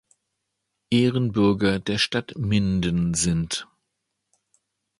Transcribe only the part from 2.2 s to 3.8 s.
Minden sind.